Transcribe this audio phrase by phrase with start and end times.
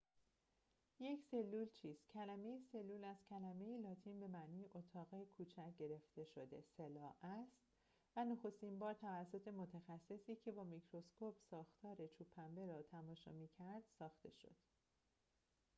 [0.99, 6.63] یک سلول چیست کلمه سلول از کلمه لاتین cella به معنی اتاق کوچک گرفته شده
[7.23, 7.53] است
[8.15, 14.29] و نخستین بار توسط متخصصی که با میکروسکوپ ساختار چوب پنبه را تماشا می‌کرد ساخته
[14.29, 14.55] شد